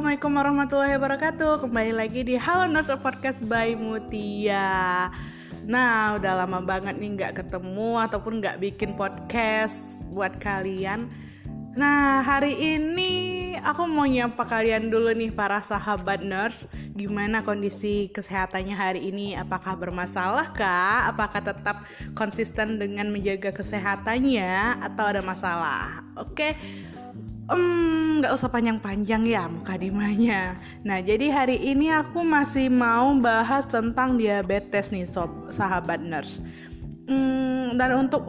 [0.00, 1.52] Assalamualaikum warahmatullahi wabarakatuh.
[1.60, 5.12] Kembali lagi di Halo Nurse Podcast by Mutia.
[5.68, 11.04] Nah udah lama banget nih gak ketemu Ataupun gak bikin podcast buat kalian.
[11.76, 13.12] Nah hari ini
[13.60, 16.64] aku mau nyapa kalian dulu nih para sahabat nurse
[16.96, 19.36] Gimana kondisi kesehatannya hari ini?
[19.36, 21.12] Apakah bermasalah kah?
[21.12, 21.84] Apakah tetap
[22.16, 24.80] konsisten dengan menjaga kesehatannya?
[24.80, 26.08] Atau ada masalah?
[26.16, 26.56] Oke
[27.50, 30.54] nggak um, usah panjang-panjang ya mukadimanya.
[30.86, 36.38] Nah jadi hari ini aku masih mau bahas tentang diabetes nih sob sahabat nurse.
[37.10, 38.22] Hmm, dan untuk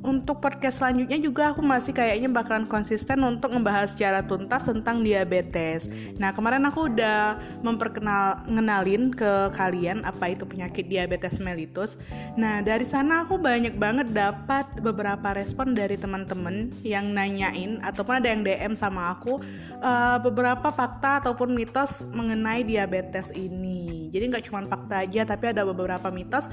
[0.00, 5.86] untuk podcast selanjutnya juga aku masih kayaknya bakalan konsisten untuk membahas secara tuntas tentang diabetes.
[6.16, 12.00] Nah kemarin aku udah memperkenal ngenalin ke kalian apa itu penyakit diabetes mellitus.
[12.34, 18.28] Nah dari sana aku banyak banget dapat beberapa respon dari teman-teman yang nanyain ataupun ada
[18.32, 19.40] yang DM sama aku
[19.84, 24.08] uh, beberapa fakta ataupun mitos mengenai diabetes ini.
[24.08, 26.48] Jadi nggak cuma fakta aja tapi ada beberapa mitos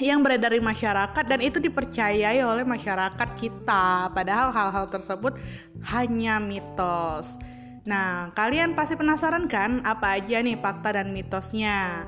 [0.00, 4.12] yang beredar di masyarakat dan itu dipercayai oleh masyarakat kita.
[4.12, 5.40] Padahal hal-hal tersebut
[5.88, 7.40] hanya mitos.
[7.88, 12.04] Nah kalian pasti penasaran kan apa aja nih fakta dan mitosnya?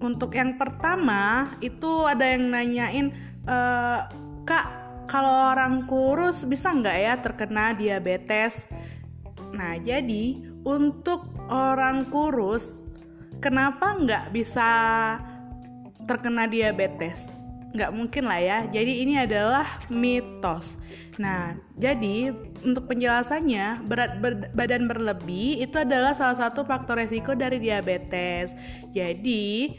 [0.00, 3.12] Untuk yang pertama itu ada yang nanyain
[3.44, 3.58] e,
[4.48, 4.66] kak
[5.08, 8.64] kalau orang kurus bisa nggak ya terkena diabetes?
[9.52, 12.80] Nah jadi untuk orang kurus
[13.42, 14.70] kenapa nggak bisa
[16.06, 17.34] terkena diabetes.
[17.76, 18.58] Nggak mungkin lah ya.
[18.70, 20.80] Jadi ini adalah mitos.
[21.20, 22.32] Nah jadi
[22.64, 28.56] untuk penjelasannya berat ber, badan berlebih itu adalah salah satu faktor resiko dari diabetes.
[28.94, 29.76] Jadi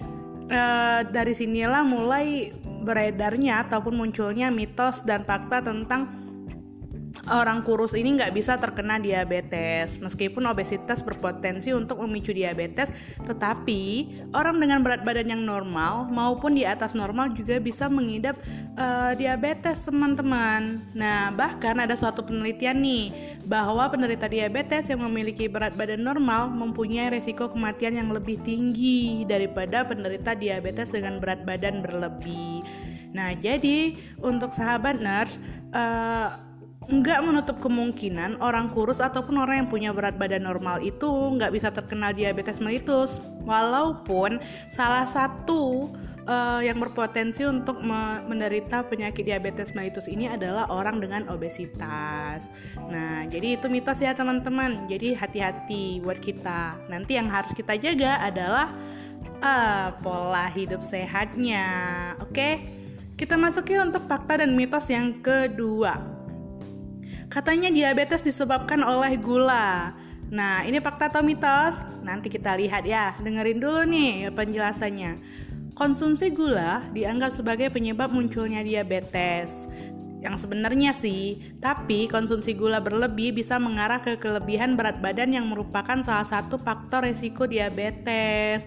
[0.52, 2.54] eh, dari sinilah mulai
[2.88, 6.27] beredarnya ataupun munculnya mitos dan fakta tentang
[7.28, 10.00] orang kurus ini nggak bisa terkena diabetes.
[10.00, 12.92] Meskipun obesitas berpotensi untuk memicu diabetes,
[13.24, 18.40] tetapi orang dengan berat badan yang normal maupun di atas normal juga bisa mengidap
[18.80, 20.84] uh, diabetes, teman-teman.
[20.96, 23.12] Nah, bahkan ada suatu penelitian nih
[23.46, 29.84] bahwa penderita diabetes yang memiliki berat badan normal mempunyai resiko kematian yang lebih tinggi daripada
[29.84, 32.64] penderita diabetes dengan berat badan berlebih.
[33.16, 35.42] Nah, jadi untuk sahabat nurse,
[35.74, 36.47] uh,
[36.88, 41.68] nggak menutup kemungkinan orang kurus ataupun orang yang punya berat badan normal itu nggak bisa
[41.68, 44.40] terkena diabetes mellitus walaupun
[44.72, 45.92] salah satu
[46.28, 52.52] uh, yang berpotensi untuk me menderita penyakit diabetes mellitus ini adalah orang dengan obesitas.
[52.92, 54.86] Nah, jadi itu mitos ya teman-teman.
[54.92, 56.88] Jadi hati-hati buat kita.
[56.92, 58.76] Nanti yang harus kita jaga adalah
[59.40, 61.66] uh, pola hidup sehatnya.
[62.24, 62.76] Oke?
[63.18, 66.17] Kita masuki untuk fakta dan mitos yang kedua.
[67.28, 69.92] Katanya diabetes disebabkan oleh gula.
[70.32, 71.84] Nah, ini fakta atau mitos?
[72.04, 73.16] Nanti kita lihat ya.
[73.20, 75.20] Dengerin dulu nih penjelasannya.
[75.76, 79.68] Konsumsi gula dianggap sebagai penyebab munculnya diabetes.
[80.18, 86.02] Yang sebenarnya sih, tapi konsumsi gula berlebih bisa mengarah ke kelebihan berat badan yang merupakan
[86.02, 88.66] salah satu faktor risiko diabetes.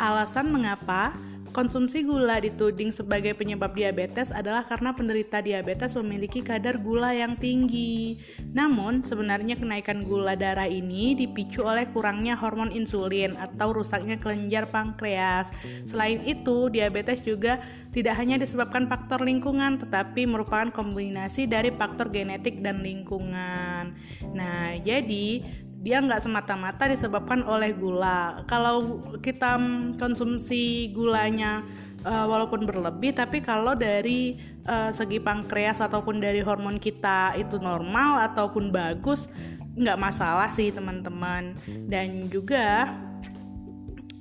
[0.00, 1.12] Alasan mengapa?
[1.56, 8.20] Konsumsi gula dituding sebagai penyebab diabetes adalah karena penderita diabetes memiliki kadar gula yang tinggi.
[8.52, 15.48] Namun, sebenarnya kenaikan gula darah ini dipicu oleh kurangnya hormon insulin atau rusaknya kelenjar pankreas.
[15.88, 22.60] Selain itu, diabetes juga tidak hanya disebabkan faktor lingkungan, tetapi merupakan kombinasi dari faktor genetik
[22.60, 23.96] dan lingkungan.
[24.36, 25.40] Nah, jadi
[25.86, 28.42] dia nggak semata-mata disebabkan oleh gula.
[28.50, 29.54] Kalau kita
[29.94, 31.62] konsumsi gulanya
[32.02, 34.34] uh, walaupun berlebih, tapi kalau dari
[34.66, 39.30] uh, segi pankreas ataupun dari hormon kita itu normal ataupun bagus,
[39.78, 41.54] nggak masalah sih teman-teman.
[41.86, 42.90] Dan juga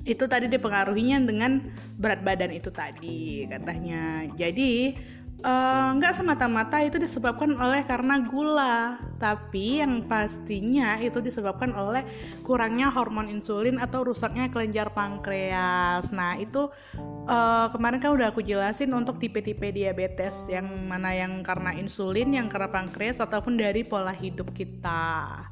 [0.06, 1.66] itu tadi dipengaruhinya dengan
[1.98, 4.30] berat badan itu tadi katanya.
[4.38, 4.94] Jadi
[5.44, 12.08] nggak uh, semata-mata itu disebabkan oleh karena gula, tapi yang pastinya itu disebabkan oleh
[12.42, 16.10] kurangnya hormon insulin atau rusaknya kelenjar pankreas.
[16.16, 16.72] Nah itu
[17.28, 22.48] uh, kemarin kan udah aku jelasin untuk tipe-tipe diabetes yang mana yang karena insulin, yang
[22.48, 25.46] karena pankreas ataupun dari pola hidup kita.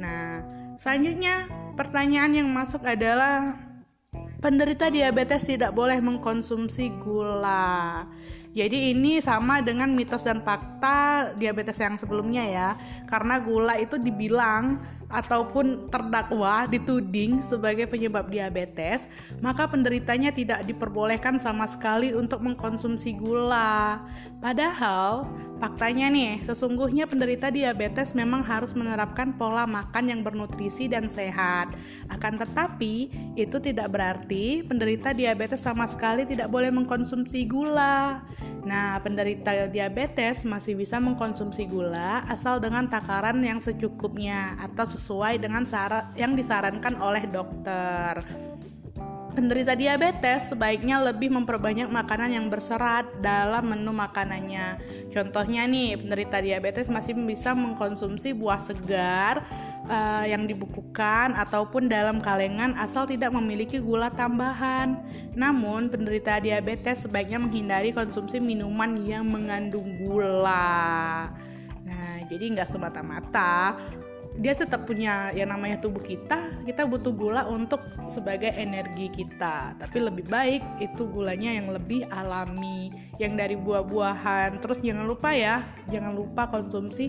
[0.00, 0.42] Nah
[0.80, 1.44] selanjutnya
[1.76, 3.52] pertanyaan yang masuk adalah
[4.40, 8.08] penderita diabetes tidak boleh mengkonsumsi gula.
[8.56, 12.68] Jadi ini sama dengan mitos dan fakta diabetes yang sebelumnya ya.
[13.04, 19.06] Karena gula itu dibilang ataupun terdakwa dituding sebagai penyebab diabetes,
[19.38, 24.02] maka penderitanya tidak diperbolehkan sama sekali untuk mengkonsumsi gula.
[24.42, 25.30] Padahal
[25.62, 31.70] faktanya nih, sesungguhnya penderita diabetes memang harus menerapkan pola makan yang bernutrisi dan sehat.
[32.10, 38.26] Akan tetapi, itu tidak berarti penderita diabetes sama sekali tidak boleh mengkonsumsi gula.
[38.66, 45.62] Nah, penderita diabetes masih bisa mengkonsumsi gula asal dengan takaran yang secukupnya atau sesuai dengan
[46.18, 48.26] yang disarankan oleh dokter.
[49.36, 54.80] Penderita diabetes sebaiknya lebih memperbanyak makanan yang berserat dalam menu makanannya.
[55.12, 59.44] Contohnya nih, penderita diabetes masih bisa mengkonsumsi buah segar
[59.92, 65.04] uh, yang dibukukan ataupun dalam kalengan asal tidak memiliki gula tambahan.
[65.36, 71.28] Namun, penderita diabetes sebaiknya menghindari konsumsi minuman yang mengandung gula.
[71.84, 73.76] Nah, jadi nggak semata-mata
[74.36, 79.78] dia tetap punya yang namanya tubuh kita kita butuh gula untuk sebagai energi kita.
[79.80, 84.60] Tapi lebih baik itu gulanya yang lebih alami yang dari buah-buahan.
[84.60, 87.08] Terus jangan lupa ya jangan lupa konsumsi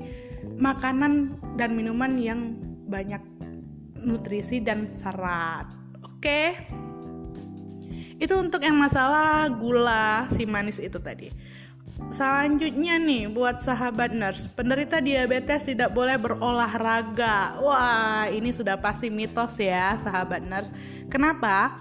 [0.55, 2.55] makanan dan minuman yang
[2.87, 3.19] banyak
[3.99, 5.67] nutrisi dan serat.
[6.05, 6.55] Oke?
[8.17, 11.29] Itu untuk yang masalah gula si manis itu tadi
[11.97, 17.57] Selanjutnya nih buat sahabat nurse, penderita diabetes tidak boleh berolahraga.
[17.57, 20.69] Wah, ini sudah pasti mitos ya, sahabat nurse.
[21.09, 21.73] Kenapa?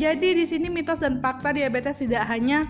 [0.00, 2.64] Jadi di sini mitos dan fakta diabetes tidak hanya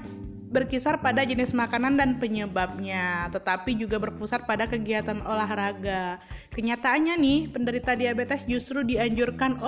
[0.49, 6.19] berkisar pada jenis makanan dan penyebabnya, tetapi juga berpusat pada kegiatan olahraga.
[6.57, 9.61] Kenyataannya nih, penderita diabetes justru dianjurkan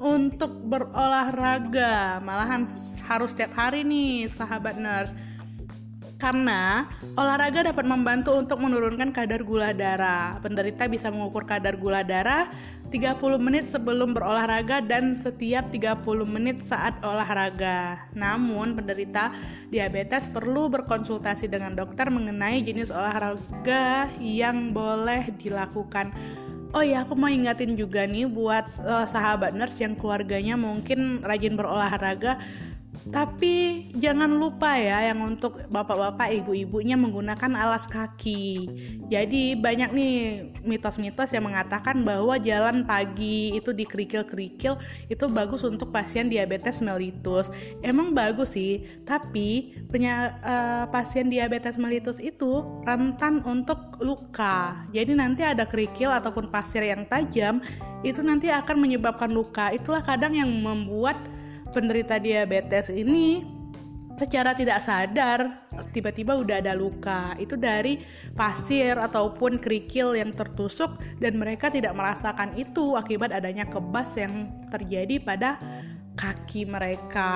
[0.00, 2.68] untuk berolahraga, malahan
[3.04, 5.12] harus setiap hari nih, sahabat nurse
[6.22, 6.86] karena
[7.18, 10.38] olahraga dapat membantu untuk menurunkan kadar gula darah.
[10.38, 12.46] Penderita bisa mengukur kadar gula darah
[12.94, 18.06] 30 menit sebelum berolahraga dan setiap 30 menit saat olahraga.
[18.14, 19.34] Namun, penderita
[19.74, 26.14] diabetes perlu berkonsultasi dengan dokter mengenai jenis olahraga yang boleh dilakukan.
[26.72, 31.52] Oh ya, aku mau ingatin juga nih buat uh, sahabat nurse yang keluarganya mungkin rajin
[31.52, 32.40] berolahraga
[33.10, 38.70] tapi jangan lupa ya yang untuk bapak-bapak ibu-ibunya menggunakan alas kaki.
[39.10, 40.14] Jadi banyak nih
[40.62, 44.78] mitos-mitos yang mengatakan bahwa jalan pagi itu di kerikil-kerikil
[45.10, 47.50] itu bagus untuk pasien diabetes mellitus.
[47.82, 54.86] Emang bagus sih, tapi punya uh, pasien diabetes mellitus itu rentan untuk luka.
[54.94, 57.58] Jadi nanti ada kerikil ataupun pasir yang tajam
[58.06, 59.74] itu nanti akan menyebabkan luka.
[59.74, 61.18] Itulah kadang yang membuat
[61.72, 63.42] penderita diabetes ini
[64.20, 67.98] secara tidak sadar tiba-tiba udah ada luka itu dari
[68.36, 75.16] pasir ataupun kerikil yang tertusuk dan mereka tidak merasakan itu akibat adanya kebas yang terjadi
[75.18, 75.58] pada
[76.12, 77.32] kaki mereka.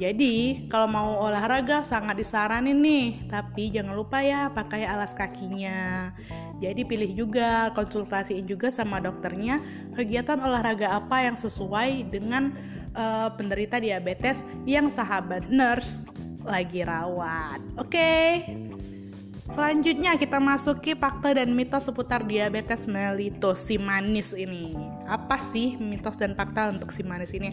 [0.00, 6.08] Jadi, kalau mau olahraga sangat disaranin nih, tapi jangan lupa ya pakai alas kakinya.
[6.58, 9.60] Jadi pilih juga, konsultasiin juga sama dokternya
[9.92, 12.56] kegiatan olahraga apa yang sesuai dengan
[12.94, 16.06] uh, penderita diabetes yang sahabat nurse
[16.46, 17.60] lagi rawat.
[17.76, 17.94] Oke.
[17.94, 18.24] Okay?
[19.44, 24.72] Selanjutnya kita masuki fakta dan mitos seputar diabetes mellitus si manis ini.
[25.04, 27.52] Apa sih mitos dan fakta untuk si manis ini?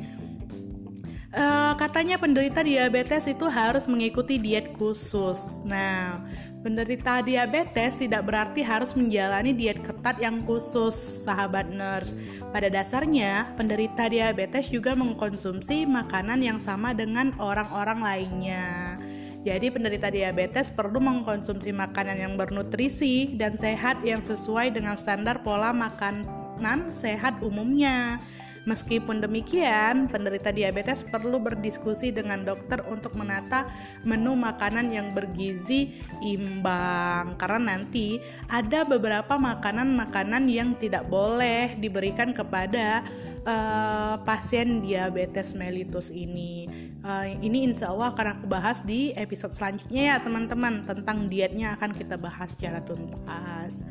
[1.35, 5.59] Uh, katanya penderita diabetes itu harus mengikuti diet khusus.
[5.67, 6.23] Nah,
[6.61, 10.93] penderita diabetes tidak berarti harus menjalani diet ketat yang khusus,
[11.25, 12.13] sahabat nurse.
[12.53, 18.97] Pada dasarnya, penderita diabetes juga mengkonsumsi makanan yang sama dengan orang-orang lainnya.
[19.41, 25.73] Jadi penderita diabetes perlu mengkonsumsi makanan yang bernutrisi dan sehat yang sesuai dengan standar pola
[25.73, 28.21] makanan sehat umumnya.
[28.69, 33.73] Meskipun demikian, penderita diabetes perlu berdiskusi dengan dokter untuk menata
[34.05, 43.01] menu makanan yang bergizi imbang karena nanti ada beberapa makanan-makanan yang tidak boleh diberikan kepada
[43.49, 46.69] uh, pasien diabetes mellitus ini.
[47.01, 51.97] Uh, ini insya Allah akan aku bahas di episode selanjutnya ya teman-teman tentang dietnya akan
[51.97, 53.81] kita bahas secara tuntas.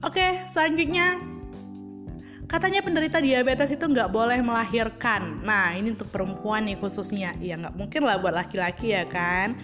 [0.00, 1.20] Oke, selanjutnya
[2.54, 5.42] Katanya penderita diabetes itu nggak boleh melahirkan.
[5.42, 7.34] Nah, ini untuk perempuan nih khususnya.
[7.42, 9.58] Ya nggak mungkin lah buat laki-laki ya kan.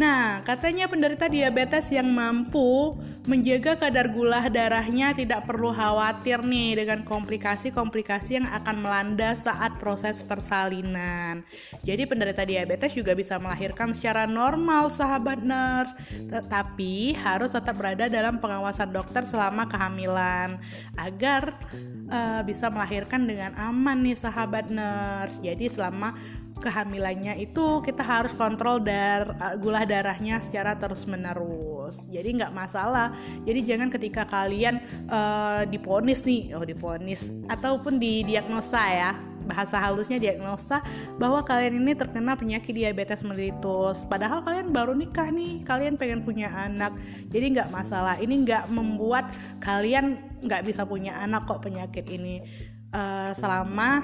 [0.00, 2.96] Nah, katanya penderita diabetes yang mampu
[3.28, 10.24] menjaga kadar gula darahnya tidak perlu khawatir nih dengan komplikasi-komplikasi yang akan melanda saat proses
[10.24, 11.44] persalinan.
[11.84, 15.92] Jadi penderita diabetes juga bisa melahirkan secara normal sahabat nurse,
[16.32, 20.56] tetapi harus tetap berada dalam pengawasan dokter selama kehamilan
[20.96, 21.60] agar
[22.08, 25.44] uh, bisa melahirkan dengan aman nih sahabat nurse.
[25.44, 26.16] Jadi selama
[26.60, 33.10] kehamilannya itu kita harus kontrol dar uh, gula darahnya secara terus menerus jadi nggak masalah.
[33.42, 34.78] Jadi jangan ketika kalian
[35.10, 39.12] uh, diponis nih oh diponis ataupun didiagnosa ya
[39.50, 40.78] bahasa halusnya diagnosa
[41.18, 44.06] bahwa kalian ini terkena penyakit diabetes mellitus.
[44.06, 46.94] Padahal kalian baru nikah nih kalian pengen punya anak.
[47.34, 48.14] Jadi nggak masalah.
[48.22, 52.46] Ini nggak membuat kalian nggak bisa punya anak kok penyakit ini.
[52.90, 54.02] Uh, selama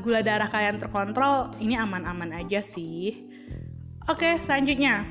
[0.00, 3.26] gula darah kalian terkontrol, ini aman-aman aja sih.
[4.08, 5.04] Oke, selanjutnya.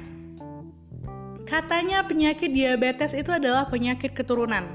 [1.48, 4.68] Katanya penyakit diabetes itu adalah penyakit keturunan.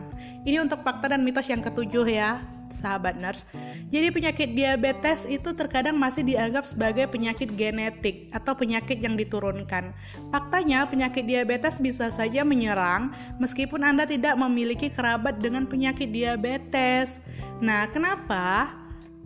[0.48, 2.40] Ini untuk fakta dan mitos yang ketujuh ya,
[2.72, 3.44] sahabat nurse.
[3.92, 9.94] Jadi penyakit diabetes itu terkadang masih dianggap sebagai penyakit genetik atau penyakit yang diturunkan.
[10.32, 17.22] Faktanya penyakit diabetes bisa saja menyerang meskipun Anda tidak memiliki kerabat dengan penyakit diabetes.
[17.62, 18.81] Nah, kenapa?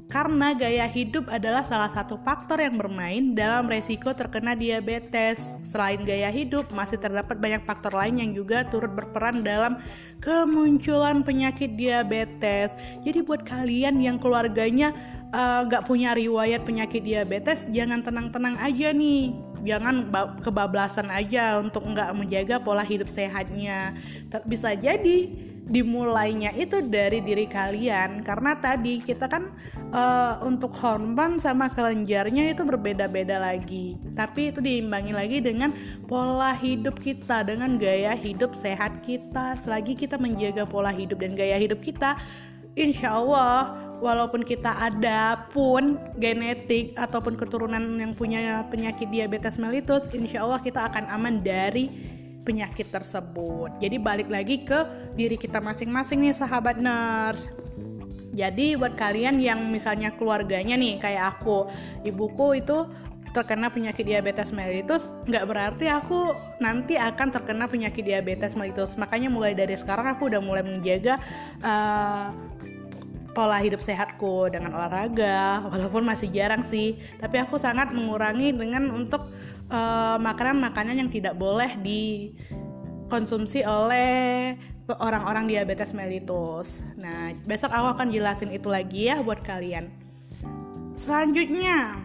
[0.06, 5.58] Karena gaya hidup adalah salah satu faktor yang bermain dalam resiko terkena diabetes.
[5.66, 9.82] Selain gaya hidup, masih terdapat banyak faktor lain yang juga turut berperan dalam
[10.22, 12.78] kemunculan penyakit diabetes.
[13.02, 14.94] Jadi buat kalian yang keluarganya
[15.34, 19.34] eh, nggak uh, punya riwayat penyakit diabetes, jangan tenang-tenang aja nih.
[19.66, 23.98] Jangan kebablasan aja untuk nggak menjaga pola hidup sehatnya.
[24.46, 25.34] Bisa jadi
[25.66, 28.22] dimulainya itu dari diri kalian.
[28.22, 29.50] Karena tadi kita kan
[29.90, 33.98] uh, untuk hormon sama kelenjarnya itu berbeda-beda lagi.
[34.14, 35.74] Tapi itu diimbangi lagi dengan
[36.06, 39.58] pola hidup kita dengan gaya hidup sehat kita.
[39.58, 42.14] Selagi kita menjaga pola hidup dan gaya hidup kita
[42.76, 50.44] insya Allah walaupun kita ada pun genetik ataupun keturunan yang punya penyakit diabetes mellitus insya
[50.44, 52.15] Allah kita akan aman dari
[52.46, 53.74] penyakit tersebut.
[53.82, 54.86] Jadi balik lagi ke
[55.18, 57.50] diri kita masing-masing nih sahabat nurse.
[58.30, 61.66] Jadi buat kalian yang misalnya keluarganya nih kayak aku,
[62.06, 62.86] ibuku itu
[63.36, 69.52] terkena penyakit diabetes mellitus nggak berarti aku nanti akan terkena penyakit diabetes mellitus makanya mulai
[69.52, 71.20] dari sekarang aku udah mulai menjaga
[71.60, 72.32] uh,
[73.36, 79.28] pola hidup sehatku dengan olahraga walaupun masih jarang sih tapi aku sangat mengurangi dengan untuk
[80.22, 84.54] makanan-makanan uh, yang tidak boleh dikonsumsi oleh
[84.86, 86.86] orang-orang diabetes mellitus.
[86.94, 89.90] Nah, besok aku akan jelasin itu lagi ya buat kalian.
[90.94, 91.98] Selanjutnya,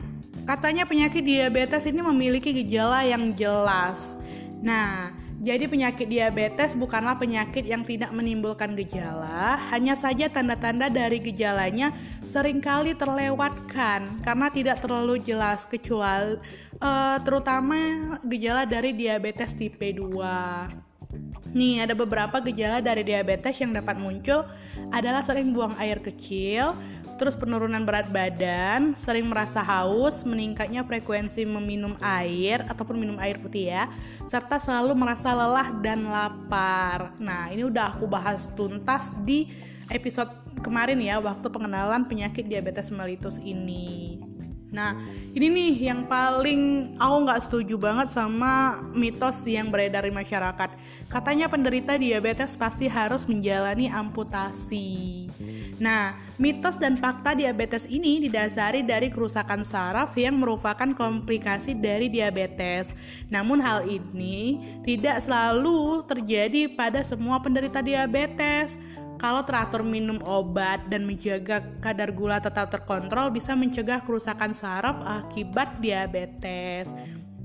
[0.49, 4.17] katanya penyakit diabetes ini memiliki gejala yang jelas.
[4.65, 11.97] Nah, jadi penyakit diabetes bukanlah penyakit yang tidak menimbulkan gejala, hanya saja tanda-tanda dari gejalanya
[12.21, 16.37] sering kali terlewatkan karena tidak terlalu jelas kecuali
[16.77, 17.73] uh, terutama
[18.21, 20.93] gejala dari diabetes tipe 2.
[21.57, 24.45] Nih, ada beberapa gejala dari diabetes yang dapat muncul
[24.93, 26.77] adalah sering buang air kecil,
[27.21, 33.69] terus penurunan berat badan, sering merasa haus, meningkatnya frekuensi meminum air ataupun minum air putih
[33.69, 33.85] ya,
[34.25, 37.13] serta selalu merasa lelah dan lapar.
[37.21, 39.53] Nah, ini udah aku bahas tuntas di
[39.93, 40.33] episode
[40.65, 44.17] kemarin ya, waktu pengenalan penyakit diabetes mellitus ini.
[44.71, 44.95] Nah,
[45.35, 50.69] ini nih yang paling aku nggak setuju banget sama mitos yang beredar di masyarakat.
[51.11, 55.27] Katanya penderita diabetes pasti harus menjalani amputasi.
[55.75, 62.95] Nah, mitos dan fakta diabetes ini didasari dari kerusakan saraf yang merupakan komplikasi dari diabetes.
[63.27, 68.79] Namun hal ini tidak selalu terjadi pada semua penderita diabetes
[69.21, 75.77] kalau teratur minum obat dan menjaga kadar gula tetap terkontrol bisa mencegah kerusakan saraf akibat
[75.77, 76.89] diabetes.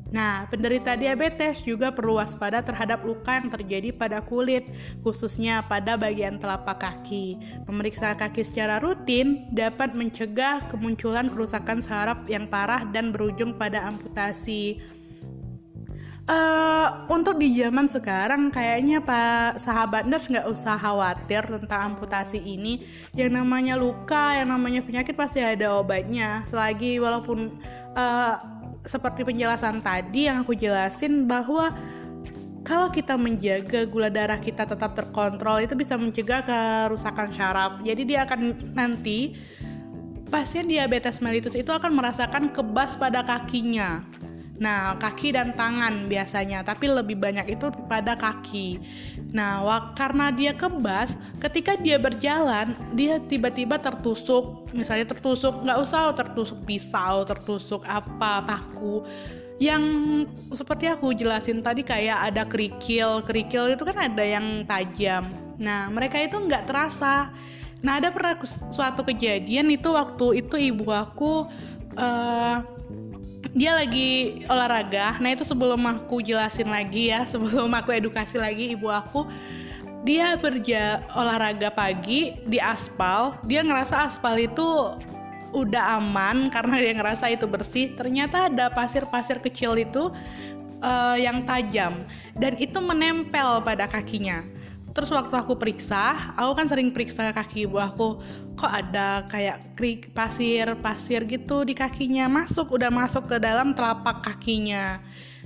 [0.09, 4.65] Nah, penderita diabetes juga perlu waspada terhadap luka yang terjadi pada kulit,
[5.05, 7.37] khususnya pada bagian telapak kaki.
[7.69, 14.81] Memeriksa kaki secara rutin dapat mencegah kemunculan kerusakan saraf yang parah dan berujung pada amputasi.
[16.27, 22.83] Uh, untuk di zaman sekarang kayaknya Pak sahabat nurse nggak usah khawatir tentang amputasi ini.
[23.15, 26.43] Yang namanya luka, yang namanya penyakit pasti ada obatnya.
[26.51, 27.55] Selagi walaupun
[27.95, 28.43] uh,
[28.83, 31.71] seperti penjelasan tadi yang aku jelasin bahwa
[32.67, 37.79] kalau kita menjaga gula darah kita tetap terkontrol itu bisa mencegah kerusakan syaraf.
[37.87, 39.39] Jadi dia akan nanti
[40.27, 44.03] pasien diabetes mellitus itu akan merasakan kebas pada kakinya
[44.57, 48.81] Nah, kaki dan tangan biasanya, tapi lebih banyak itu pada kaki.
[49.37, 49.61] Nah,
[49.93, 57.29] karena dia kebas, ketika dia berjalan, dia tiba-tiba tertusuk, misalnya tertusuk, nggak usah tertusuk pisau,
[57.29, 59.05] tertusuk apa, paku.
[59.61, 59.85] Yang
[60.53, 65.29] seperti aku jelasin tadi kayak ada kerikil, kerikil itu kan ada yang tajam.
[65.61, 67.29] Nah, mereka itu nggak terasa.
[67.85, 68.41] Nah, ada pernah
[68.73, 71.45] suatu kejadian itu waktu itu ibu aku
[72.01, 72.76] uh,
[73.53, 75.21] dia lagi olahraga.
[75.21, 79.29] Nah, itu sebelum aku jelasin lagi ya, sebelum aku edukasi lagi ibu aku
[80.07, 83.35] dia berja olahraga pagi di aspal.
[83.43, 84.95] Dia ngerasa aspal itu
[85.51, 87.93] udah aman karena dia ngerasa itu bersih.
[87.99, 90.15] Ternyata ada pasir-pasir kecil itu
[90.83, 92.07] uh, yang tajam
[92.39, 94.47] dan itu menempel pada kakinya
[94.97, 98.17] terus waktu aku periksa aku kan sering periksa kaki ibu aku
[98.57, 104.25] kok ada kayak krik pasir pasir gitu di kakinya masuk udah masuk ke dalam telapak
[104.25, 104.97] kakinya.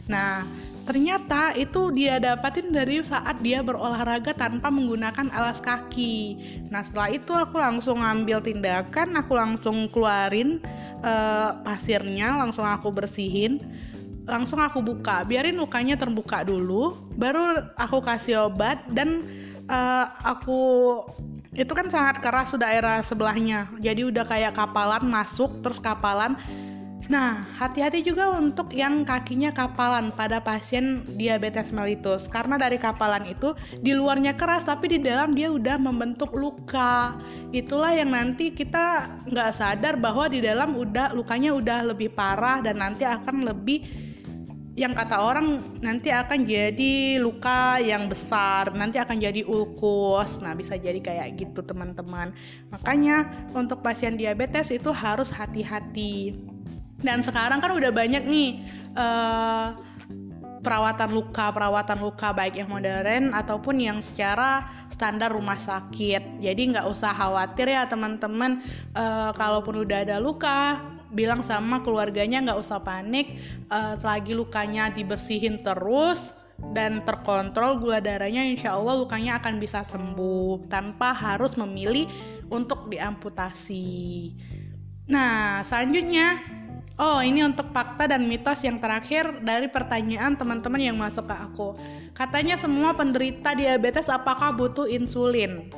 [0.06, 0.46] Nah
[0.86, 6.38] ternyata itu dia dapatin dari saat dia berolahraga tanpa menggunakan alas kaki.
[6.70, 10.62] Nah setelah itu aku langsung ngambil tindakan aku langsung keluarin
[11.02, 13.58] uh, pasirnya langsung aku bersihin
[14.30, 15.26] langsung aku buka.
[15.26, 19.26] Biarin lukanya terbuka dulu baru aku kasih obat dan
[19.70, 20.60] uh, aku
[21.54, 23.70] itu kan sangat keras sudah daerah sebelahnya.
[23.78, 26.34] Jadi udah kayak kapalan masuk terus kapalan.
[27.10, 32.30] Nah, hati-hati juga untuk yang kakinya kapalan pada pasien diabetes mellitus.
[32.30, 33.50] Karena dari kapalan itu
[33.82, 37.18] di luarnya keras tapi di dalam dia udah membentuk luka.
[37.50, 42.78] Itulah yang nanti kita nggak sadar bahwa di dalam udah lukanya udah lebih parah dan
[42.78, 44.09] nanti akan lebih
[44.80, 50.40] yang kata orang nanti akan jadi luka yang besar, nanti akan jadi ulkus.
[50.40, 52.32] Nah, bisa jadi kayak gitu, teman-teman.
[52.72, 56.32] Makanya untuk pasien diabetes itu harus hati-hati.
[57.04, 58.64] Dan sekarang kan udah banyak nih
[58.96, 59.76] uh,
[60.64, 66.40] perawatan luka, perawatan luka baik yang modern ataupun yang secara standar rumah sakit.
[66.40, 68.64] Jadi nggak usah khawatir ya teman-teman,
[68.96, 73.34] uh, kalaupun udah ada luka, bilang sama keluarganya nggak usah panik
[73.68, 76.38] uh, selagi lukanya dibersihin terus
[76.70, 82.04] dan terkontrol gula darahnya insya Allah lukanya akan bisa sembuh tanpa harus memilih
[82.52, 84.30] untuk diamputasi.
[85.08, 86.38] Nah selanjutnya
[87.00, 91.68] oh ini untuk fakta dan mitos yang terakhir dari pertanyaan teman-teman yang masuk ke aku.
[92.12, 95.72] Katanya semua penderita diabetes apakah butuh insulin?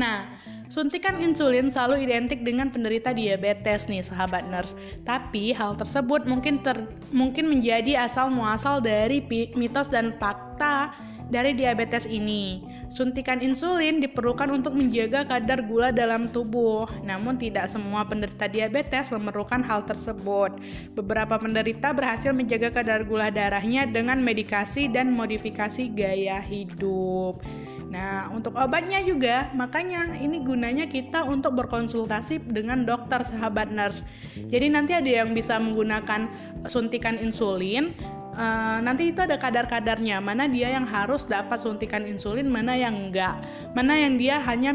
[0.00, 0.32] Nah
[0.70, 4.78] Suntikan insulin selalu identik dengan penderita diabetes nih sahabat nurse.
[5.02, 9.18] Tapi hal tersebut mungkin ter, mungkin menjadi asal muasal dari
[9.58, 10.94] mitos dan fakta
[11.26, 12.62] dari diabetes ini.
[12.86, 16.86] Suntikan insulin diperlukan untuk menjaga kadar gula dalam tubuh.
[17.02, 20.54] Namun tidak semua penderita diabetes memerlukan hal tersebut.
[20.94, 27.42] Beberapa penderita berhasil menjaga kadar gula darahnya dengan medikasi dan modifikasi gaya hidup.
[27.90, 34.06] Nah, untuk obatnya juga, makanya ini gunanya kita untuk berkonsultasi dengan dokter sahabat nurse.
[34.46, 36.30] Jadi nanti ada yang bisa menggunakan
[36.70, 37.92] suntikan insulin,
[38.30, 43.42] Uh, nanti itu ada kadar-kadarnya mana dia yang harus dapat suntikan insulin mana yang enggak.
[43.74, 44.70] Mana yang dia hanya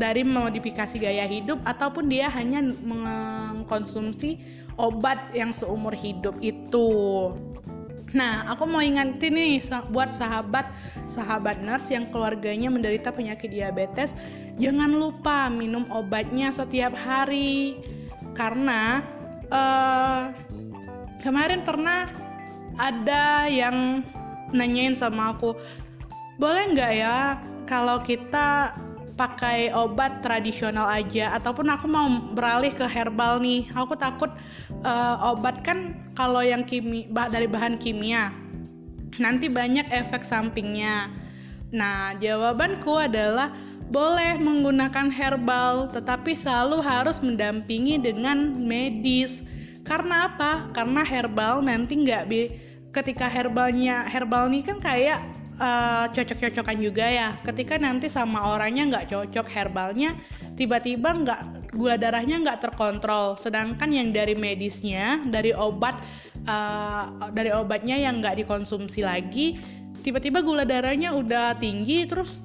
[0.00, 4.40] dari modifikasi gaya hidup ataupun dia hanya mengkonsumsi
[4.80, 6.88] obat yang seumur hidup itu
[8.10, 9.62] Nah, aku mau ingetin nih
[9.94, 10.66] buat sahabat
[11.06, 14.14] sahabat nurse yang keluarganya menderita penyakit diabetes,
[14.58, 17.78] jangan lupa minum obatnya setiap hari.
[18.34, 19.02] Karena
[19.50, 20.34] uh,
[21.22, 22.10] kemarin pernah
[22.78, 24.02] ada yang
[24.50, 25.54] nanyain sama aku,
[26.40, 27.38] boleh nggak ya
[27.70, 28.74] kalau kita
[29.20, 31.36] pakai obat tradisional aja.
[31.36, 33.68] Ataupun aku mau beralih ke herbal nih.
[33.76, 34.32] Aku takut
[34.80, 38.32] uh, obat kan kalau yang kimi dari bahan kimia
[39.20, 41.12] nanti banyak efek sampingnya.
[41.74, 43.52] Nah jawabanku adalah
[43.90, 49.44] boleh menggunakan herbal tetapi selalu harus mendampingi dengan medis.
[49.84, 50.72] Karena apa?
[50.72, 52.42] Karena herbal nanti nggak bi
[52.90, 55.20] ketika herbalnya herbal nih kan kayak
[55.60, 57.36] uh, cocok-cocokan juga ya.
[57.44, 60.16] Ketika nanti sama orangnya nggak cocok herbalnya,
[60.56, 61.40] tiba-tiba nggak
[61.76, 63.36] gula darahnya nggak terkontrol.
[63.36, 65.94] Sedangkan yang dari medisnya, dari obat,
[66.48, 69.60] uh, dari obatnya yang nggak dikonsumsi lagi,
[70.00, 72.40] tiba-tiba gula darahnya udah tinggi, terus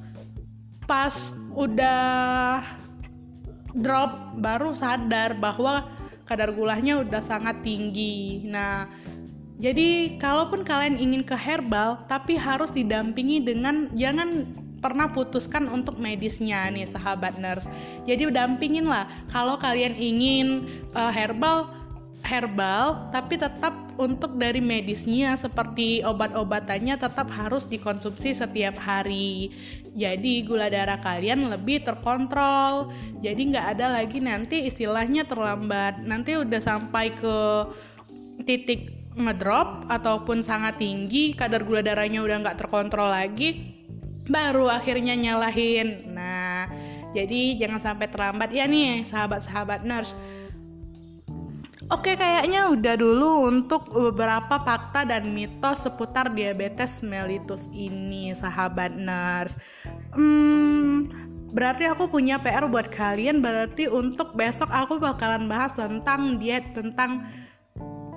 [0.86, 2.62] pas udah
[3.73, 5.88] drop baru sadar bahwa
[6.25, 8.45] kadar gulanya udah sangat tinggi.
[8.49, 8.89] Nah,
[9.56, 14.44] jadi, kalaupun kalian ingin ke herbal, tapi harus didampingi dengan jangan
[14.84, 17.65] pernah putuskan untuk medisnya nih sahabat nurse.
[18.06, 19.10] Jadi dampingin lah.
[19.34, 21.74] Kalau kalian ingin uh, herbal
[22.26, 29.50] herbal tapi tetap untuk dari medisnya seperti obat-obatannya tetap harus dikonsumsi setiap hari.
[29.98, 32.94] Jadi gula darah kalian lebih terkontrol.
[33.26, 36.02] Jadi nggak ada lagi nanti istilahnya terlambat.
[36.06, 37.38] Nanti udah sampai ke
[38.46, 43.75] titik ngedrop ataupun sangat tinggi kadar gula darahnya udah nggak terkontrol lagi
[44.28, 46.67] baru akhirnya nyalahin nah
[47.15, 50.12] jadi jangan sampai terlambat ya nih sahabat-sahabat nurse
[51.86, 59.54] Oke, kayaknya udah dulu untuk beberapa fakta dan mitos seputar diabetes mellitus ini, sahabat nurse.
[60.17, 61.06] Hmm,
[61.54, 63.38] berarti aku punya PR buat kalian.
[63.38, 67.21] Berarti untuk besok aku bakalan bahas tentang diet, tentang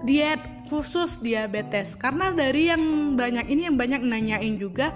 [0.05, 1.97] diet khusus diabetes.
[1.97, 4.93] Karena dari yang banyak ini yang banyak nanyain juga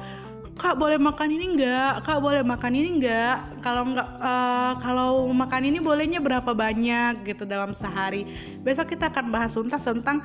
[0.53, 5.63] kak boleh makan ini enggak kak boleh makan ini enggak kalau enggak uh, kalau makan
[5.73, 7.25] ini bolehnya berapa banyak?
[7.25, 8.29] Gitu dalam sehari.
[8.61, 10.21] Besok kita akan bahas tuntas tentang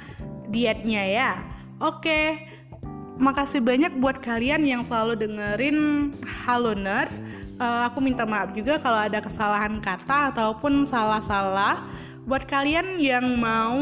[0.51, 1.31] dietnya ya.
[1.79, 2.53] Oke
[3.17, 6.13] makasih banyak buat kalian yang selalu dengerin
[6.45, 7.17] Halo Nurse
[7.57, 11.81] uh, aku minta maaf juga kalau ada kesalahan kata ataupun salah-salah
[12.27, 13.79] buat kalian yang mau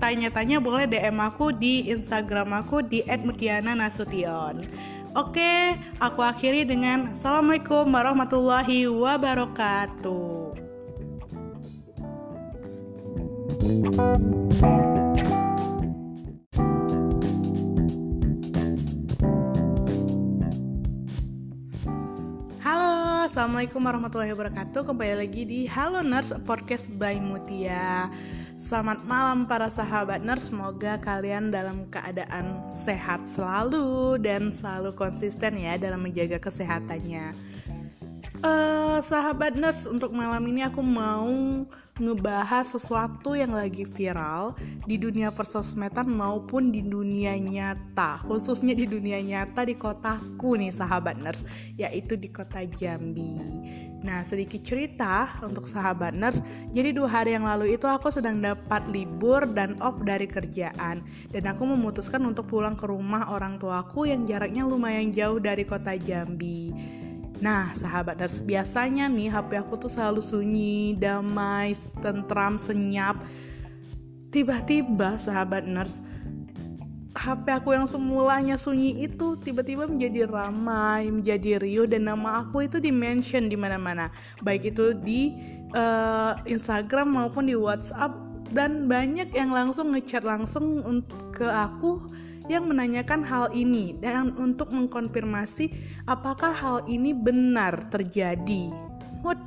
[0.00, 4.64] tanya-tanya boleh DM aku di Instagram aku di @mutiana_nasution.
[5.12, 10.56] Oke, aku akhiri dengan Assalamualaikum warahmatullahi wabarakatuh.
[13.68, 14.87] Halo,
[23.38, 24.82] Assalamualaikum warahmatullahi wabarakatuh.
[24.82, 28.10] Kembali lagi di Halo Nurse Podcast by Mutia.
[28.58, 35.78] Selamat malam para sahabat nurse, semoga kalian dalam keadaan sehat selalu dan selalu konsisten ya
[35.78, 37.30] dalam menjaga kesehatannya.
[38.42, 41.62] Uh, sahabat nurse, untuk malam ini aku mau
[41.98, 44.54] ngebahas sesuatu yang lagi viral
[44.86, 51.18] di dunia persosmedan maupun di dunia nyata khususnya di dunia nyata di kotaku nih sahabat
[51.18, 51.42] nurse
[51.74, 53.38] yaitu di kota Jambi.
[53.98, 56.38] Nah sedikit cerita untuk sahabat nurse.
[56.70, 61.02] Jadi dua hari yang lalu itu aku sedang dapat libur dan off dari kerjaan.
[61.34, 65.98] Dan aku memutuskan untuk pulang ke rumah orang tuaku yang jaraknya lumayan jauh dari kota
[65.98, 66.70] Jambi
[67.38, 71.70] Nah, sahabat nurse, biasanya nih HP aku tuh selalu sunyi, damai,
[72.02, 73.22] tentram, senyap.
[74.34, 76.02] Tiba-tiba sahabat nurse,
[77.18, 82.78] HP aku yang semulanya sunyi itu tiba-tiba menjadi ramai, menjadi rio dan nama aku itu
[82.78, 84.10] di mention di mana-mana.
[84.46, 85.34] Baik itu di
[85.74, 88.14] uh, Instagram maupun di WhatsApp
[88.54, 90.84] dan banyak yang langsung ngechat langsung
[91.34, 92.06] ke aku
[92.48, 95.70] yang menanyakan hal ini dan untuk mengkonfirmasi
[96.08, 98.72] apakah hal ini benar terjadi.
[99.20, 99.38] What?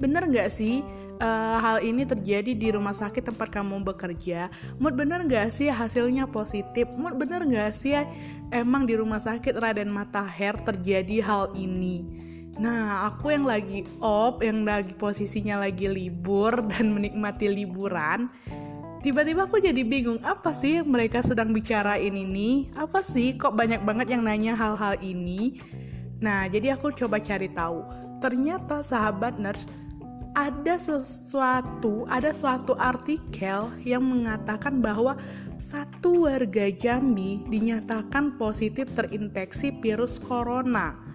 [0.00, 0.80] Benar nggak sih
[1.20, 4.48] uh, hal ini terjadi di rumah sakit tempat kamu bekerja?
[4.80, 6.88] Mood bener nggak sih hasilnya positif?
[6.96, 7.94] Mood bener nggak sih
[8.50, 12.28] emang di rumah sakit Raden Matahir terjadi hal ini?
[12.60, 18.28] Nah, aku yang lagi op, yang lagi posisinya lagi libur dan menikmati liburan,
[19.00, 22.68] tiba-tiba aku jadi bingung apa sih mereka sedang bicarain ini?
[22.76, 25.60] Apa sih kok banyak banget yang nanya hal-hal ini?
[26.20, 27.84] Nah jadi aku coba cari tahu.
[28.20, 29.64] Ternyata sahabat nurse
[30.36, 35.18] ada sesuatu ada suatu artikel yang mengatakan bahwa
[35.58, 41.09] satu warga Jambi dinyatakan positif terinfeksi virus corona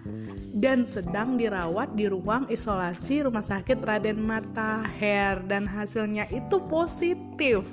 [0.56, 7.68] dan sedang dirawat di ruang isolasi Rumah Sakit Raden Matahir dan hasilnya itu positif.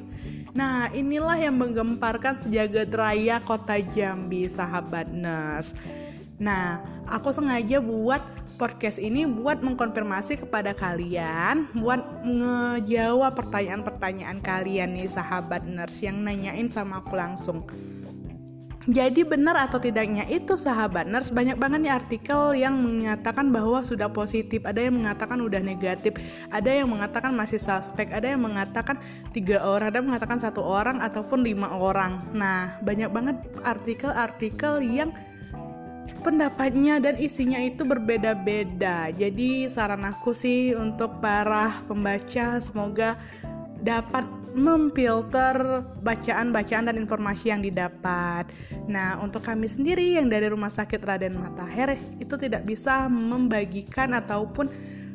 [0.52, 5.72] Nah, inilah yang menggemparkan sejagat raya kota Jambi, sahabat Nes.
[6.38, 8.22] Nah, aku sengaja buat
[8.60, 16.70] podcast ini buat mengkonfirmasi kepada kalian, buat ngejawab pertanyaan-pertanyaan kalian nih sahabat nurse yang nanyain
[16.70, 17.66] sama aku langsung.
[18.84, 24.12] Jadi benar atau tidaknya itu sahabat nurse banyak banget nih artikel yang mengatakan bahwa sudah
[24.12, 26.20] positif, ada yang mengatakan udah negatif,
[26.52, 29.00] ada yang mengatakan masih suspek, ada yang mengatakan
[29.32, 32.28] tiga orang, ada yang mengatakan satu orang ataupun lima orang.
[32.36, 35.16] Nah banyak banget artikel-artikel yang
[36.20, 39.16] pendapatnya dan isinya itu berbeda-beda.
[39.16, 43.16] Jadi saran aku sih untuk para pembaca semoga
[43.80, 48.48] dapat memfilter bacaan-bacaan dan informasi yang didapat.
[48.86, 54.70] Nah, untuk kami sendiri yang dari Rumah Sakit Raden Matahir itu tidak bisa membagikan ataupun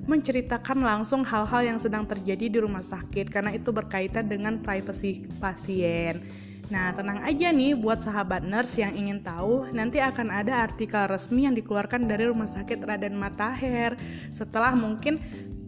[0.08, 6.24] menceritakan langsung hal-hal yang sedang terjadi di rumah sakit karena itu berkaitan dengan privasi pasien.
[6.68, 11.48] Nah, tenang aja nih buat sahabat nurse yang ingin tahu, nanti akan ada artikel resmi
[11.48, 13.96] yang dikeluarkan dari Rumah Sakit Raden Matahir
[14.36, 15.16] setelah mungkin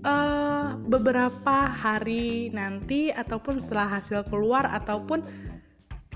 [0.05, 5.23] uh, beberapa hari nanti ataupun setelah hasil keluar ataupun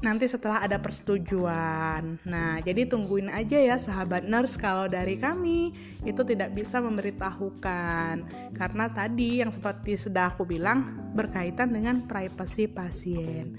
[0.04, 2.20] nanti setelah ada persetujuan.
[2.28, 5.72] Nah, jadi tungguin aja ya sahabat nurse kalau dari kami
[6.04, 8.14] itu tidak bisa memberitahukan
[8.52, 13.56] karena tadi yang seperti sudah aku bilang berkaitan dengan privasi pasien.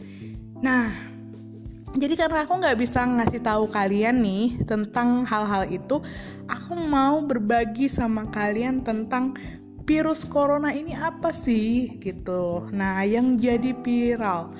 [0.61, 1.15] Nah,
[1.95, 6.03] jadi karena aku nggak bisa ngasih tahu kalian nih tentang hal-hal itu,
[6.45, 9.33] aku mau berbagi sama kalian tentang
[9.85, 12.67] virus corona ini apa sih gitu.
[12.73, 14.53] Nah, yang jadi viral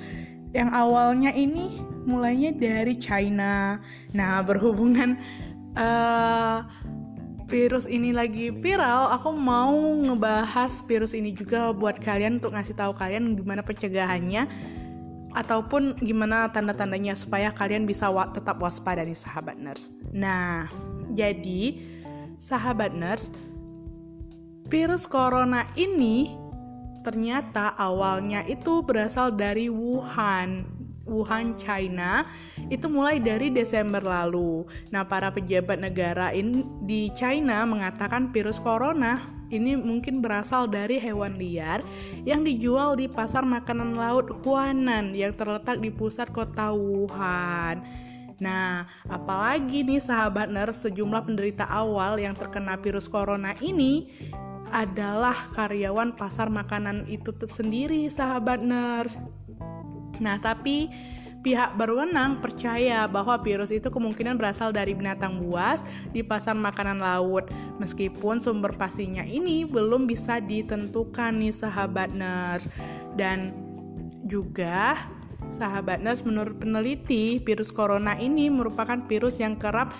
[0.56, 3.76] yang awalnya ini mulainya dari China.
[4.16, 5.20] Nah, berhubungan
[5.76, 6.64] uh,
[7.46, 12.96] virus ini lagi viral, aku mau ngebahas virus ini juga buat kalian untuk ngasih tahu
[12.96, 14.48] kalian gimana pencegahannya
[15.36, 19.92] ataupun gimana tanda-tandanya supaya kalian bisa wa tetap waspada nih sahabat nurse.
[20.10, 20.64] Nah,
[21.12, 21.76] jadi
[22.40, 23.28] sahabat nurse,
[24.66, 26.34] virus corona ini
[27.06, 30.66] ternyata awalnya itu berasal dari Wuhan.
[31.06, 32.26] Wuhan, China,
[32.66, 34.66] itu mulai dari Desember lalu.
[34.90, 39.22] Nah, para pejabat negara in, di China mengatakan virus corona
[39.54, 41.78] ini mungkin berasal dari hewan liar
[42.26, 47.86] yang dijual di pasar makanan laut Huanan yang terletak di pusat kota Wuhan.
[48.42, 54.10] Nah, apalagi nih sahabat nurse sejumlah penderita awal yang terkena virus corona ini
[54.70, 59.18] adalah karyawan pasar makanan itu sendiri, sahabat nurse.
[60.18, 60.88] Nah, tapi
[61.46, 67.46] pihak berwenang percaya bahwa virus itu kemungkinan berasal dari binatang buas di pasar makanan laut.
[67.78, 72.66] Meskipun sumber pastinya ini belum bisa ditentukan nih sahabat nurse.
[73.14, 73.54] Dan
[74.26, 74.98] juga
[75.54, 79.94] sahabat nurse menurut peneliti virus corona ini merupakan virus yang kerap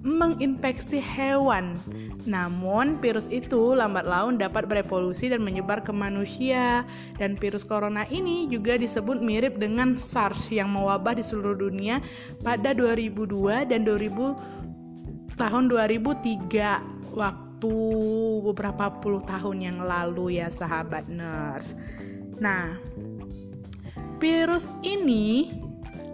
[0.00, 1.76] menginfeksi hewan.
[2.24, 6.88] Namun, virus itu lambat laun dapat berevolusi dan menyebar ke manusia.
[7.20, 12.00] Dan virus corona ini juga disebut mirip dengan SARS yang mewabah di seluruh dunia
[12.40, 14.60] pada 2002 dan 2000
[15.36, 17.76] tahun 2003 waktu
[18.44, 21.76] beberapa puluh tahun yang lalu ya sahabat nurse.
[22.40, 22.76] Nah,
[24.20, 25.52] virus ini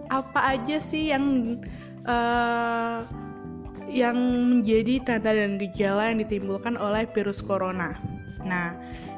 [0.07, 1.59] apa aja sih yang
[2.07, 3.26] uh,
[3.87, 4.15] yang
[4.51, 7.95] menjadi tanda dan gejala yang ditimbulkan oleh virus corona.
[8.43, 8.75] Nah,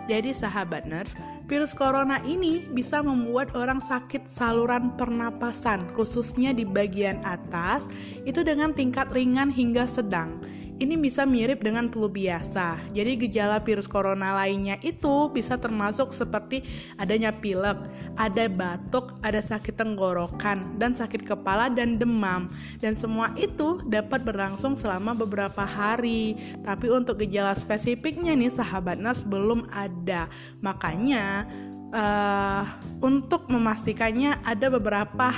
[0.10, 1.14] jadi sahabat nurse,
[1.46, 7.86] virus corona ini bisa membuat orang sakit saluran pernapasan, khususnya di bagian atas,
[8.26, 10.42] itu dengan tingkat ringan hingga sedang
[10.80, 12.80] ini bisa mirip dengan flu biasa.
[12.96, 16.64] Jadi gejala virus corona lainnya itu bisa termasuk seperti
[16.96, 17.84] adanya pilek,
[18.16, 22.48] ada batuk, ada sakit tenggorokan, dan sakit kepala dan demam.
[22.80, 26.40] Dan semua itu dapat berlangsung selama beberapa hari.
[26.64, 30.32] Tapi untuk gejala spesifiknya nih sahabat nurse belum ada.
[30.64, 31.44] Makanya
[31.92, 32.64] uh,
[33.04, 35.36] untuk memastikannya ada beberapa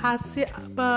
[0.00, 0.90] hasil pe,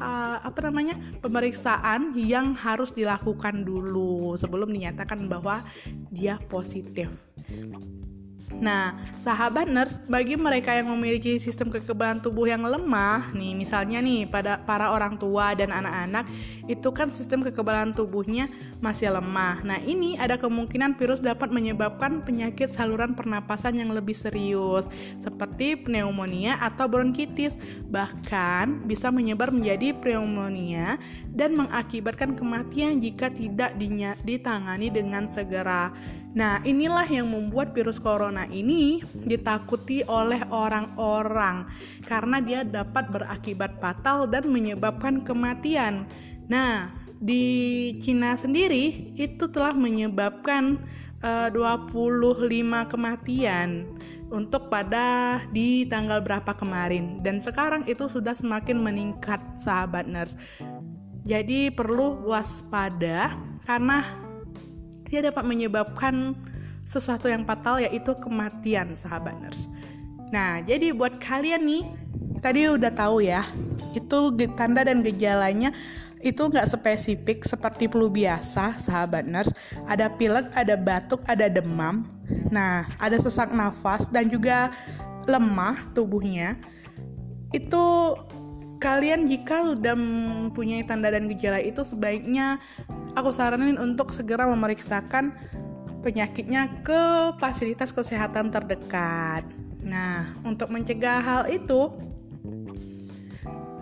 [0.00, 0.08] ha,
[0.40, 5.62] apa namanya pemeriksaan yang harus dilakukan dulu sebelum dinyatakan bahwa
[6.10, 7.12] dia positif.
[8.50, 14.26] Nah, sahabat nurse, bagi mereka yang memiliki sistem kekebalan tubuh yang lemah, nih misalnya nih
[14.26, 16.26] pada para orang tua dan anak-anak,
[16.66, 18.50] itu kan sistem kekebalan tubuhnya
[18.82, 19.62] masih lemah.
[19.62, 24.90] Nah, ini ada kemungkinan virus dapat menyebabkan penyakit saluran pernapasan yang lebih serius,
[25.22, 27.54] seperti pneumonia atau bronkitis,
[27.86, 30.98] bahkan bisa menyebar menjadi pneumonia
[31.30, 33.78] dan mengakibatkan kematian jika tidak
[34.26, 35.94] ditangani dengan segera.
[36.30, 41.66] Nah, inilah yang membuat virus corona ini ditakuti oleh orang-orang
[42.06, 46.06] karena dia dapat berakibat fatal dan menyebabkan kematian.
[46.46, 47.42] Nah, di
[47.98, 50.78] Cina sendiri itu telah menyebabkan
[51.20, 52.46] eh, uh, 25
[52.88, 53.90] kematian
[54.30, 60.38] untuk pada di tanggal berapa kemarin dan sekarang itu sudah semakin meningkat sahabat nurse.
[61.26, 63.36] Jadi perlu waspada
[63.68, 64.29] karena
[65.10, 66.38] dia dapat menyebabkan
[66.86, 69.66] sesuatu yang fatal yaitu kematian sahabat nurse.
[70.30, 71.82] Nah, jadi buat kalian nih,
[72.38, 73.42] tadi udah tahu ya,
[73.92, 75.74] itu tanda dan gejalanya
[76.20, 79.50] itu nggak spesifik seperti flu biasa, sahabat nurse.
[79.90, 82.06] Ada pilek, ada batuk, ada demam.
[82.52, 84.70] Nah, ada sesak nafas dan juga
[85.26, 86.60] lemah tubuhnya.
[87.50, 88.14] Itu
[88.80, 92.58] kalian jika sudah mempunyai tanda dan gejala itu sebaiknya
[93.14, 95.36] aku saranin untuk segera memeriksakan
[96.00, 99.44] penyakitnya ke fasilitas kesehatan terdekat.
[99.84, 101.92] Nah, untuk mencegah hal itu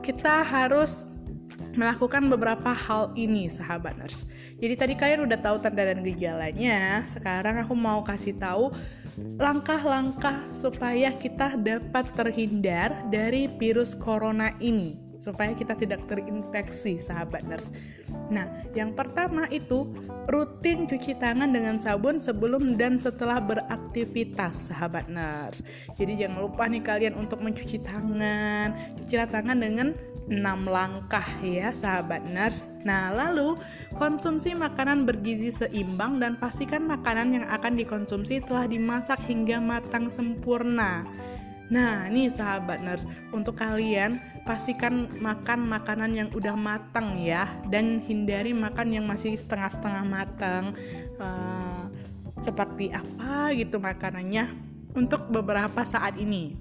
[0.05, 1.08] kita harus
[1.79, 4.27] melakukan beberapa hal ini sahabat nurse.
[4.59, 8.75] Jadi tadi kalian udah tahu tanda dan gejalanya, sekarang aku mau kasih tahu
[9.39, 17.69] langkah-langkah supaya kita dapat terhindar dari virus corona ini supaya kita tidak terinfeksi sahabat nurse.
[18.33, 19.93] Nah, yang pertama itu
[20.25, 25.61] rutin cuci tangan dengan sabun sebelum dan setelah beraktivitas sahabat nurse.
[26.01, 28.73] Jadi jangan lupa nih kalian untuk mencuci tangan,
[29.05, 29.93] cuci tangan dengan
[30.29, 32.65] 6 langkah ya sahabat nurse.
[32.85, 33.57] Nah, lalu
[33.97, 41.05] konsumsi makanan bergizi seimbang dan pastikan makanan yang akan dikonsumsi telah dimasak hingga matang sempurna.
[41.69, 48.57] Nah, nih sahabat nurse, untuk kalian pastikan makan makanan yang udah matang ya dan hindari
[48.57, 50.73] makan yang masih setengah-setengah matang.
[51.21, 51.89] Uh,
[52.39, 54.51] seperti apa gitu makanannya
[54.95, 56.55] untuk beberapa saat ini.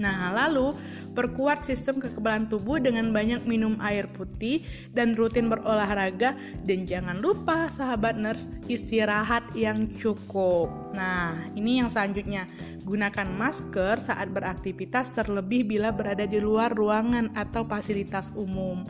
[0.00, 0.72] Nah, lalu
[1.12, 4.64] perkuat sistem kekebalan tubuh dengan banyak minum air putih
[4.96, 6.32] dan rutin berolahraga
[6.64, 10.72] dan jangan lupa sahabat nurse istirahat yang cukup.
[10.96, 12.48] Nah, ini yang selanjutnya.
[12.80, 18.88] Gunakan masker saat beraktivitas terlebih bila berada di luar ruangan atau fasilitas umum.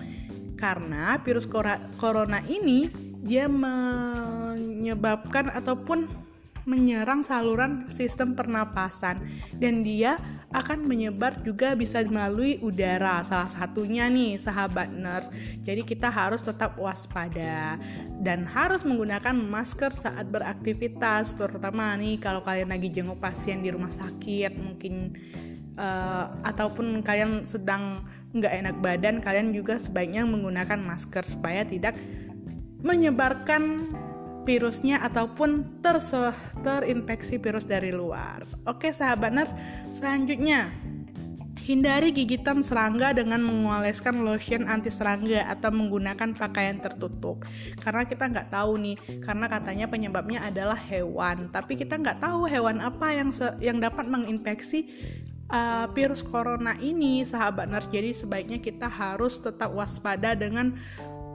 [0.55, 1.51] Karena virus
[1.99, 2.87] corona ini
[3.21, 6.09] dia menyebabkan ataupun
[6.65, 9.21] menyerang saluran sistem pernapasan.
[9.57, 10.19] Dan dia
[10.51, 15.31] akan menyebar juga bisa melalui udara salah satunya nih sahabat nurse.
[15.63, 17.79] Jadi kita harus tetap waspada
[18.19, 23.91] dan harus menggunakan masker saat beraktivitas terutama nih kalau kalian lagi jenguk pasien di rumah
[23.91, 25.15] sakit mungkin
[25.79, 28.03] uh, ataupun kalian sedang
[28.35, 31.95] nggak enak badan kalian juga sebaiknya menggunakan masker supaya tidak
[32.83, 33.91] menyebarkan
[34.45, 35.83] virusnya ataupun
[36.65, 38.45] terinfeksi virus dari luar.
[38.65, 39.55] Oke sahabat nurse,
[39.93, 40.73] selanjutnya
[41.61, 47.45] Hindari gigitan serangga dengan mengoleskan lotion anti serangga atau menggunakan pakaian tertutup.
[47.79, 51.53] Karena kita nggak tahu nih, karena katanya penyebabnya adalah hewan.
[51.53, 53.29] Tapi kita nggak tahu hewan apa yang
[53.61, 54.89] yang dapat menginfeksi
[55.53, 57.93] uh, virus corona ini, sahabat nurse.
[57.93, 60.75] Jadi sebaiknya kita harus tetap waspada dengan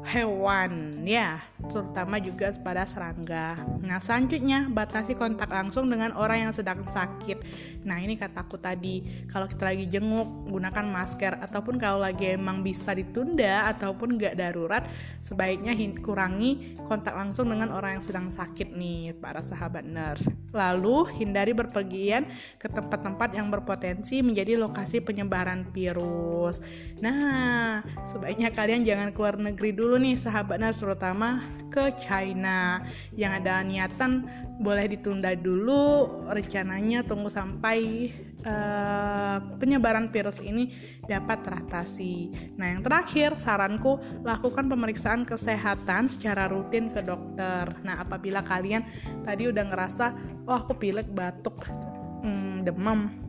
[0.06, 1.42] hewan ya.
[1.66, 3.58] Terutama juga pada serangga.
[3.82, 7.42] Nah selanjutnya batasi kontak langsung dengan orang yang sedang sakit.
[7.84, 11.42] Nah ini kataku tadi kalau kita lagi jenguk gunakan masker.
[11.42, 14.86] Ataupun kalau lagi emang bisa ditunda ataupun gak darurat
[15.26, 21.52] sebaiknya kurangi kontak langsung dengan orang yang sedang sakit nih para sahabat nurse lalu hindari
[21.52, 26.64] berpergian ke tempat-tempat yang berpotensi menjadi lokasi penyebaran virus.
[27.04, 31.40] Nah sebaiknya kalian jangan keluar negeri dulu dulu nih sahabat Nars terutama
[31.72, 32.84] ke China
[33.16, 34.28] yang ada niatan
[34.60, 38.12] boleh ditunda dulu rencananya tunggu sampai
[38.44, 40.76] uh, penyebaran virus ini
[41.08, 42.28] dapat teratasi.
[42.60, 43.96] Nah yang terakhir saranku
[44.28, 47.72] lakukan pemeriksaan kesehatan secara rutin ke dokter.
[47.88, 48.84] Nah apabila kalian
[49.24, 50.12] tadi udah ngerasa
[50.44, 51.64] oh aku pilek batuk
[52.20, 53.25] hmm, demam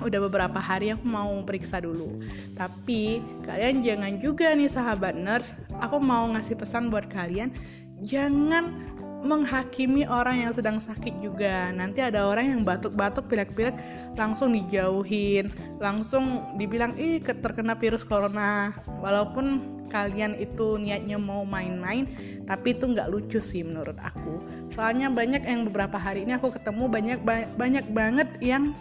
[0.00, 2.22] udah beberapa hari aku mau periksa dulu.
[2.56, 5.54] Tapi kalian jangan juga nih sahabat nurse.
[5.78, 7.54] Aku mau ngasih pesan buat kalian.
[8.02, 11.72] Jangan menghakimi orang yang sedang sakit juga.
[11.72, 13.74] Nanti ada orang yang batuk-batuk pilek-pilek
[14.14, 15.48] langsung dijauhin.
[15.80, 18.76] Langsung dibilang ih terkena virus corona.
[19.00, 22.10] Walaupun kalian itu niatnya mau main-main
[22.42, 24.42] tapi itu nggak lucu sih menurut aku.
[24.74, 27.18] Soalnya banyak yang beberapa hari ini aku ketemu banyak
[27.56, 28.74] banyak banget yang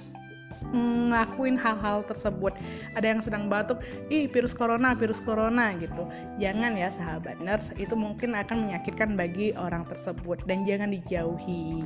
[0.74, 2.58] ngelakuin hal-hal tersebut.
[2.98, 6.04] Ada yang sedang batuk ih virus corona virus corona gitu.
[6.42, 7.72] Jangan ya sahabat nurse.
[7.78, 10.44] Itu mungkin akan menyakitkan bagi orang tersebut.
[10.50, 11.86] Dan jangan dijauhi.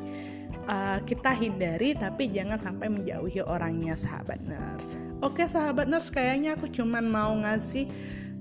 [0.68, 5.00] Uh, kita hindari tapi jangan sampai menjauhi orangnya sahabat nurse.
[5.24, 7.88] Oke sahabat nurse kayaknya aku cuman mau ngasih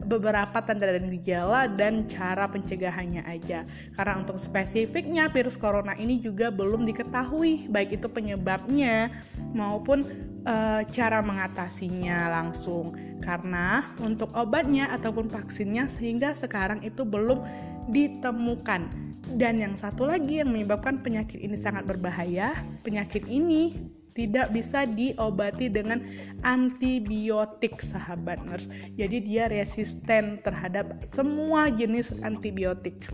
[0.07, 3.67] beberapa tanda dan gejala dan cara pencegahannya aja.
[3.93, 9.11] Karena untuk spesifiknya virus corona ini juga belum diketahui baik itu penyebabnya
[9.53, 10.07] maupun
[10.47, 12.95] uh, cara mengatasinya langsung.
[13.21, 17.43] Karena untuk obatnya ataupun vaksinnya sehingga sekarang itu belum
[17.91, 19.07] ditemukan.
[19.27, 22.55] Dan yang satu lagi yang menyebabkan penyakit ini sangat berbahaya,
[22.87, 23.75] penyakit ini
[24.17, 26.01] tidak bisa diobati dengan
[26.43, 28.73] antibiotik sahabat nurse.
[28.97, 33.05] Jadi dia resisten terhadap semua jenis antibiotik.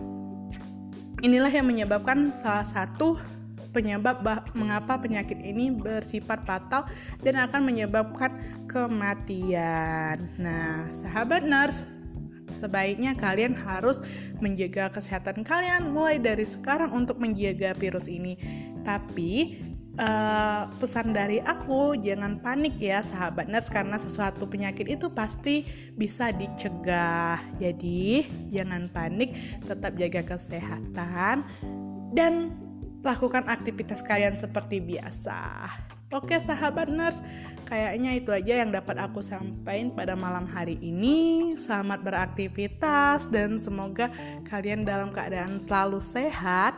[1.26, 3.18] Inilah yang menyebabkan salah satu
[3.72, 6.86] penyebab mengapa penyakit ini bersifat fatal
[7.24, 8.30] dan akan menyebabkan
[8.68, 10.20] kematian.
[10.36, 11.88] Nah, sahabat nurse,
[12.60, 13.98] sebaiknya kalian harus
[14.38, 18.36] menjaga kesehatan kalian mulai dari sekarang untuk menjaga virus ini.
[18.84, 19.62] Tapi
[20.02, 25.62] uh, pesan dari aku jangan panik ya sahabat nurse karena sesuatu penyakit itu pasti
[25.94, 31.46] bisa dicegah jadi jangan panik tetap jaga kesehatan
[32.12, 32.50] dan
[33.02, 35.70] lakukan aktivitas kalian seperti biasa
[36.12, 37.24] Oke sahabat nurse,
[37.64, 41.56] kayaknya itu aja yang dapat aku sampaikan pada malam hari ini.
[41.56, 44.12] Selamat beraktivitas dan semoga
[44.44, 46.76] kalian dalam keadaan selalu sehat.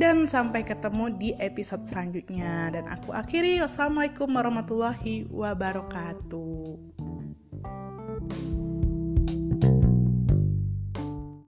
[0.00, 2.72] Dan sampai ketemu di episode selanjutnya.
[2.72, 7.19] Dan aku akhiri, wassalamualaikum warahmatullahi wabarakatuh.